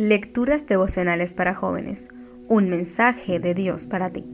[0.00, 2.08] Lecturas devocionales para jóvenes.
[2.48, 4.24] Un mensaje de Dios para ti.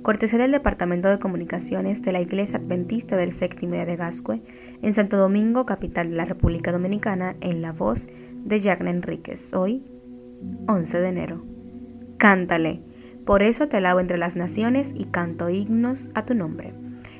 [0.00, 4.40] Cortesía del Departamento de Comunicaciones de la Iglesia Adventista del Séptimo Día de Gascue,
[4.80, 8.08] en Santo Domingo, capital de la República Dominicana, en la voz
[8.46, 9.52] de Jacqueline Enríquez.
[9.52, 9.84] Hoy,
[10.66, 11.44] 11 de enero.
[12.16, 12.80] Cántale.
[13.26, 16.72] Por eso te alabo entre las naciones y canto himnos a tu nombre.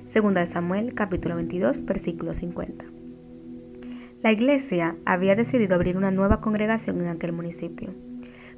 [0.04, 2.99] Segunda de Samuel, capítulo 22, versículo 50.
[4.22, 7.94] La iglesia había decidido abrir una nueva congregación en aquel municipio.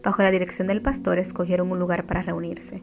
[0.03, 2.83] Bajo la dirección del pastor escogieron un lugar para reunirse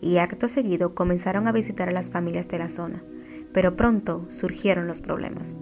[0.00, 3.02] y acto seguido comenzaron a visitar a las familias de la zona,
[3.52, 5.56] pero pronto surgieron los problemas.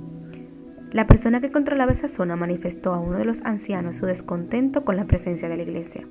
[0.93, 4.97] La persona que controlaba esa zona manifestó a uno de los ancianos su descontento con
[4.97, 6.07] la presencia de la iglesia.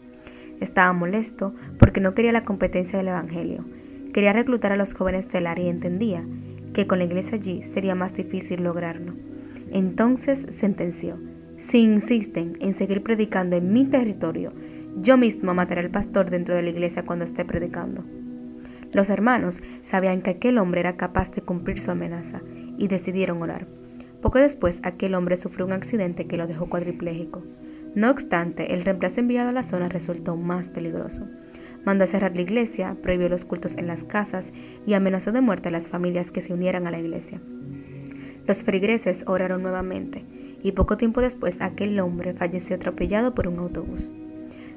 [0.60, 3.64] Estaba molesto porque no quería la competencia del Evangelio.
[4.12, 6.26] Quería reclutar a los jóvenes del área y entendía
[6.74, 9.27] que con la iglesia allí sería más difícil lograrlo.
[9.72, 11.18] Entonces sentenció,
[11.58, 14.54] si insisten en seguir predicando en mi territorio,
[15.02, 18.04] yo mismo mataré al pastor dentro de la iglesia cuando esté predicando.
[18.94, 22.42] Los hermanos sabían que aquel hombre era capaz de cumplir su amenaza
[22.78, 23.68] y decidieron orar.
[24.22, 27.44] Poco después, aquel hombre sufrió un accidente que lo dejó cuadripléjico.
[27.96, 31.28] No obstante, el reemplazo enviado a la zona resultó más peligroso.
[31.86, 34.54] Mandó a cerrar la iglesia, prohibió los cultos en las casas
[34.86, 37.40] y amenazó de muerte a las familias que se unieran a la iglesia.
[38.48, 40.24] Los frigreses oraron nuevamente,
[40.64, 44.10] y poco tiempo después aquel hombre falleció atropellado por un autobús.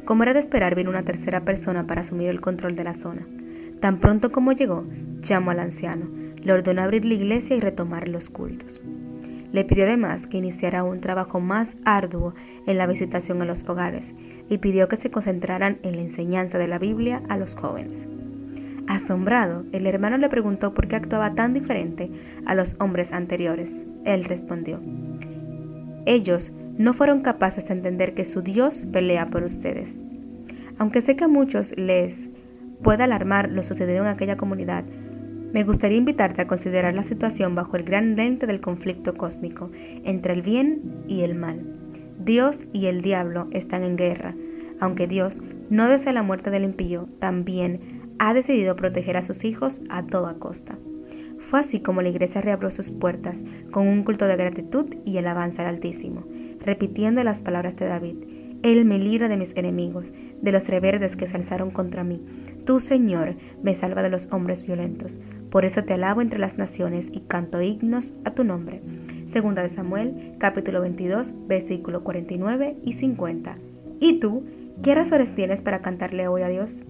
[0.05, 3.29] Como era de esperar, vino una tercera persona para asumir el control de la zona.
[3.79, 4.85] Tan pronto como llegó,
[5.21, 6.07] llamó al anciano,
[6.43, 8.81] le ordenó abrir la iglesia y retomar los cultos.
[9.53, 12.35] Le pidió además que iniciara un trabajo más arduo
[12.67, 14.15] en la visitación a los hogares
[14.49, 18.09] y pidió que se concentraran en la enseñanza de la Biblia a los jóvenes.
[18.91, 22.11] Asombrado, el hermano le preguntó por qué actuaba tan diferente
[22.45, 23.85] a los hombres anteriores.
[24.05, 24.81] Él respondió,
[26.07, 30.01] ellos no fueron capaces de entender que su Dios pelea por ustedes.
[30.77, 32.31] Aunque sé que a muchos les
[32.83, 34.83] pueda alarmar lo sucedido en aquella comunidad,
[35.53, 39.71] me gustaría invitarte a considerar la situación bajo el gran lente del conflicto cósmico
[40.03, 41.61] entre el bien y el mal.
[42.19, 44.35] Dios y el diablo están en guerra.
[44.81, 49.81] Aunque Dios no desea la muerte del impío, también ha decidido proteger a sus hijos
[49.89, 50.77] a toda costa.
[51.39, 55.63] Fue así como la iglesia reabrió sus puertas con un culto de gratitud y alabanza
[55.63, 56.27] al Altísimo,
[56.61, 58.17] repitiendo las palabras de David.
[58.63, 62.23] Él me libra de mis enemigos, de los reverdes que se alzaron contra mí.
[62.67, 65.19] Tú, Señor, me salva de los hombres violentos.
[65.51, 68.83] Por eso te alabo entre las naciones y canto himnos a tu nombre.
[69.29, 73.57] Segunda de Samuel, capítulo 22, versículo 49 y 50.
[73.99, 74.45] ¿Y tú,
[74.83, 76.83] qué razones tienes para cantarle hoy a Dios?